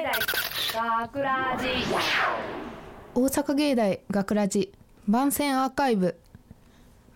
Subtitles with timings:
[0.00, 1.66] 大学ラジ。
[3.16, 4.72] 大阪芸大学ラジ
[5.08, 6.16] 番宣アーカイブ。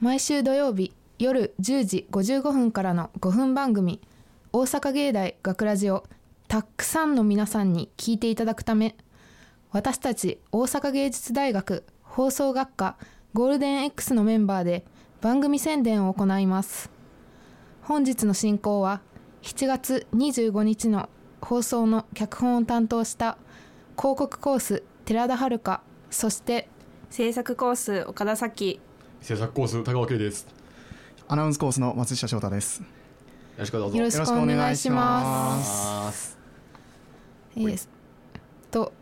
[0.01, 4.01] 毎週土曜日夜10時55分からの5分番組
[4.53, 6.03] 「大阪芸大学ラジを
[6.49, 8.97] たくさんの皆さんに聞いていただくため
[9.71, 12.97] 私たち大阪芸術大学放送学科
[13.33, 14.85] ゴールデン X のメンバーで
[15.21, 16.91] 番組宣伝を行います。
[17.83, 19.03] 本日の進行は
[19.43, 21.09] 7月25日の
[21.43, 23.37] 放送の脚本を担当した
[23.99, 26.69] 広告コース寺田遥そして
[27.11, 28.81] 制作コース岡田咲
[29.21, 30.43] 制作コース高尾圭です。
[30.43, 30.49] よ
[31.29, 32.83] アナウンスコースの松下翔太です。
[33.59, 33.97] ろしくどうぞ。
[33.97, 35.99] よろしくお願いします。
[36.05, 36.39] ます。
[37.57, 37.87] えー
[38.71, 38.93] と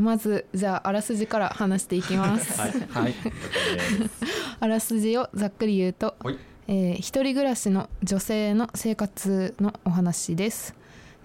[0.00, 2.60] まずじゃああらすじから話していきます。
[2.60, 2.70] はい。
[2.70, 3.14] はい。
[4.60, 6.38] あらすじをざっくり言うと、はい。
[6.68, 10.74] えー一人暮らしの女性の生活のお話です、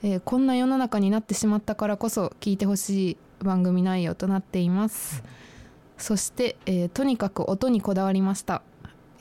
[0.03, 5.23] えーこんな世の中になってしまったからこそ聞いてほしい番組内容となっています、
[5.97, 8.61] そして、えーとにかく音にこだわりました。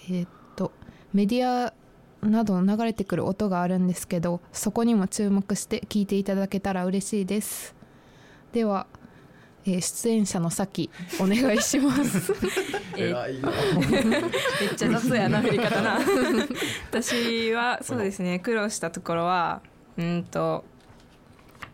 [0.08, 0.72] えーっと
[1.12, 1.72] メディア
[2.27, 7.75] など流れてくる音があるんですけどそこにも注目して聞いていただけたら嬉しいです。
[8.53, 8.86] では、
[9.64, 12.33] えー出演者のさきお願いします。
[12.97, 13.50] え偉いな。
[14.60, 15.98] めっちゃ雑やな振り方な。
[16.91, 19.60] 私はそうですね苦労したところは
[19.98, 20.64] うんと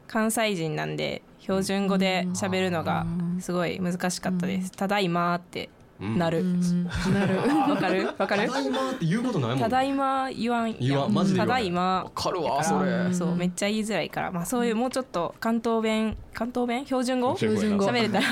[0.09, 3.05] 関西人なんで標準語で喋るのが
[3.41, 5.69] すごい難しかったです「ただいま」って
[6.01, 6.41] なる。
[6.41, 6.85] うん。
[7.15, 7.37] なる。
[7.71, 8.07] わかる？
[8.19, 8.49] わかる？
[8.49, 9.59] ただいまって言うことないもん。
[9.61, 10.77] ただいま言わん。
[10.81, 11.15] 言わん。
[11.15, 11.63] マジで言たわん。
[11.63, 13.15] だいまわかるわだそれ。
[13.15, 14.33] そうめっちゃ言いづらいから。
[14.33, 16.85] まあそういうもうちょっと関東弁関東弁？
[16.85, 17.37] 標準語？
[17.37, 18.27] 標準語喋れたら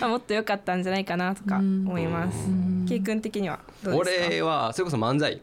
[0.00, 2.36] まあ もっと良かったんじゃないかなとか思います。
[2.48, 2.86] ん。
[2.88, 4.26] ケイ君的にはどうですか？
[4.28, 5.40] 俺はそれこそ漫才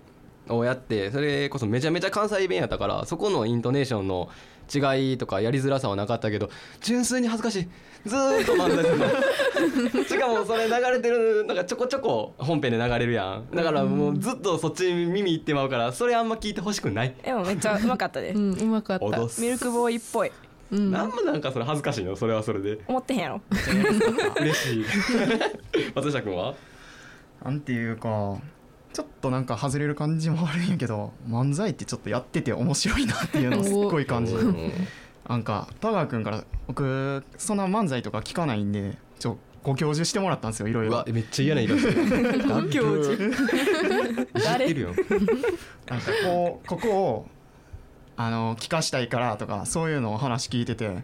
[0.49, 4.29] をやってそれこそめちゃめちゃ関西弁やったからそこのイントネーションの
[4.73, 6.49] 違いとかやりづらさはなかったけど
[6.81, 7.69] 純粋に恥ずかしい。
[8.05, 13.55] ずーっと漫才するのしかもそれ流れてるなんかちょこちょこ本編で流れるやん。
[13.55, 17.15] だからもうずっとそっちに耳いってまうからそれあんま聞いてほしくない。
[17.23, 19.05] でもめっちゃうまかったでうすんうまかった。
[19.41, 20.31] ミルクボーイっぽい。
[20.71, 20.91] うん。
[20.91, 22.15] なんもなんかそれ恥ずかしいの？
[22.15, 22.79] それはそれで。
[22.87, 23.41] 思ってへんやろ。
[24.39, 24.85] 嬉しい。
[25.95, 26.55] 松下君は？
[27.43, 28.37] なんていうか、
[28.93, 34.33] ちょっとなんか外れる感じもあるんやけど、漫才ってちょっとやってて面白いなっていうのをすっごい感じ。
[35.27, 41.05] なんか田川君から僕そんな漫才とか聞かないんで、ちょご教授してもらったんですよいろいうろわ。
[41.11, 41.89] めっちゃ嫌な言い方。
[41.89, 43.23] してるご教授。
[44.39, 44.93] いじってるよ。
[45.87, 47.27] なんかこうここを
[48.15, 51.03] あの聞かしたいからとかそういうのを話聞いてて、へ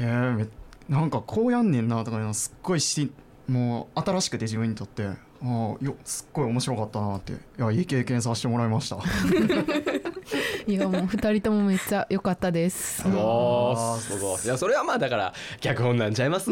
[0.00, 0.06] え
[0.36, 0.46] め
[0.88, 3.10] なんかこうやんねんなとかいうのすっごいし
[3.48, 5.25] もう新しくて自分にとって。
[5.42, 7.32] ああよすっごい面白かったなって。
[7.32, 8.96] いやいい経験させてもらいました。
[10.66, 13.02] いやもう二人ともめっちゃ良かったです。
[13.02, 13.76] すご
[14.42, 14.46] い。
[14.46, 14.48] い。
[14.48, 16.50] やそれはまあだから脚本なんちゃいます？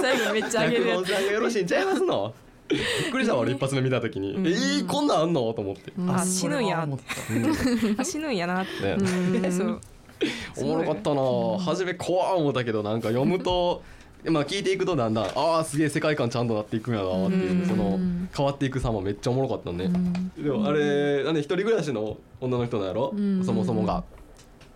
[0.00, 2.34] 最後にめっちゃあげるや脚本さんがよろしいんちゃいますの？
[2.68, 2.80] びっ
[3.10, 4.46] くりしたわ俺一発目見た時にうん。
[4.46, 5.52] えーこんなんあんの？
[5.54, 5.92] と思って。
[6.08, 6.66] あ死ぬん。
[6.66, 6.98] やそれは思っ
[7.96, 8.02] た。
[8.02, 8.96] あ死ぬんやなって。
[8.96, 9.80] ねそう。
[10.58, 11.20] おもろかったな。
[11.64, 13.82] 初め怖い思ったけどなんか読むと
[14.26, 17.98] まあ聞いていくとだんだんああすげえ世界観ちゃんとなっていくんやなっていうその
[18.36, 19.90] 変わっていく様めっちゃおもろかったね
[20.36, 20.50] で。
[20.50, 23.12] もあれあれ一人暮らしの女の人なんやろ？
[23.14, 23.44] うん。
[23.44, 24.04] そもそもが。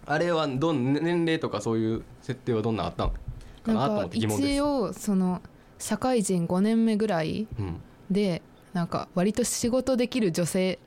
[0.06, 4.52] あれはどん年齢とかそういう設定はどんなあったんかなと思って疑問です。
[4.52, 5.42] 一応その
[5.78, 7.80] 社会人5年目ぐらいうん。
[8.10, 10.78] でなんか割と仕事できる女性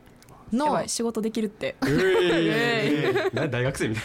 [0.52, 1.76] の仕事できるって。
[3.50, 4.04] 大学生みたい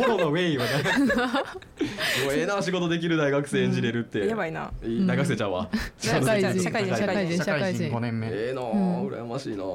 [0.00, 4.26] ボロのウェイはもうええな仕事できる大学生演じれるって。
[4.26, 4.72] やばいな。
[4.82, 6.62] 大学生ちゃうわ社会人。
[6.62, 6.96] 社会人。
[6.96, 7.36] 社会人。
[7.44, 7.90] 社会人。
[7.90, 8.28] 5年目。
[8.28, 9.66] ええ羨ましいなあ。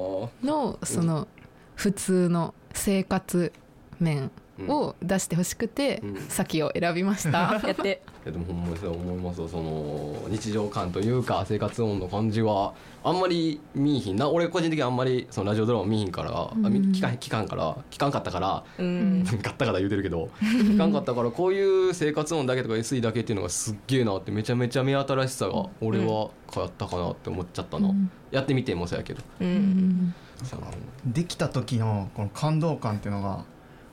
[0.46, 1.28] のその
[1.76, 3.52] 普通の生活
[4.00, 4.32] 面
[4.68, 6.16] を出してほしくてうん。
[6.30, 7.62] 先を選びました。
[7.66, 8.02] やって。
[8.25, 14.30] いやでもほんまにそう思いますよその日常感というか生活音の感じはあんまり見いひんな。
[14.30, 19.24] 俺個人的にあんまりそのラジオドラマ見いひんから、あみ聞か聞かんから聞かんかったからうん。
[19.24, 27.90] ガッタガタ言うてるけど聞かんかったからこういう生活音だけとか SE だけっていうのがすっげえなってめちゃめちゃ目新しさが俺は変わったかなって思っちゃったな、
[28.32, 29.22] やってみてもそうやけど。
[29.41, 29.52] ううん。
[29.52, 30.64] んその
[31.05, 33.46] できた時のこの感動感っていうのが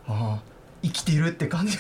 [0.07, 0.43] ああ
[0.83, 1.79] 生きてるって感じ。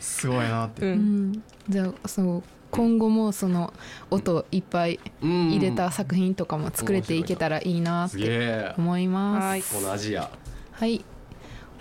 [0.00, 1.32] すごいなって、ううん。
[1.32, 3.72] んじゃあそう今後もその
[4.10, 8.74] 音いっぱいうん入れた作品とかも作れていけたらいいなっすげてえ。
[8.78, 9.44] 思います。
[9.44, 9.62] はい。
[9.62, 10.30] このアジア。
[10.72, 11.04] はい。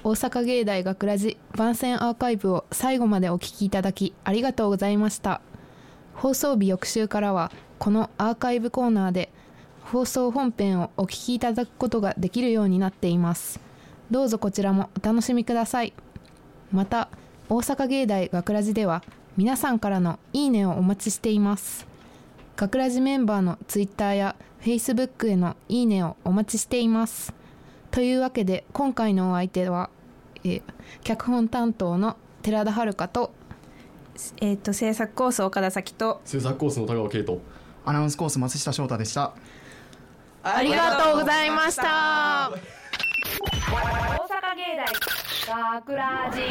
[0.04, 5.42] 大阪芸大学ラジ番宣アーカイブを最後までお聞きいただきありがとうございました。
[6.16, 9.32] 放送日翌週からはこのアーカイブコーナーで
[9.84, 13.60] 放送本編をお聞きいただくことができるようになっています
[14.12, 15.94] どうぞこちらもお楽しみください。
[16.70, 17.08] また
[17.48, 19.04] 大阪芸大学ラジでは
[19.38, 21.88] 皆さんからのいいねをお待ちしています。
[22.58, 27.34] 学ラジメンバーのツイッターやフェイスブックへのいいねをお待ちしています。
[27.90, 29.90] というわけで今回のお相手は、
[30.44, 30.62] えー
[31.04, 33.32] 脚本担当の寺田遥と
[34.42, 37.40] えっ、と制作コース岡田咲と制作コースの高川圭人
[37.86, 39.32] アナウンスコース松下翔太でした。
[40.44, 42.52] ありがとうございました
[43.72, 44.76] 大阪芸
[45.48, 46.42] 大学ラジ